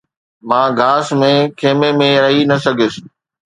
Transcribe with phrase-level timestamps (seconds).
[0.47, 2.95] مان گھاس ۾ خيمي ۾ رهي نه سگهيس